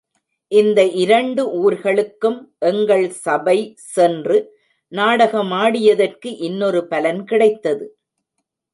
இந்த 0.51 0.79
இரண்டு 1.01 1.43
ஊர்களுக்கும் 1.59 2.39
எங்கள் 2.59 3.05
சபை 3.19 3.57
சென்று 3.93 4.39
நாடகமாடியதற்கு 4.91 6.31
இன்னொரு 6.41 6.81
பலன் 6.87 7.23
கிடைத்தது. 7.23 7.85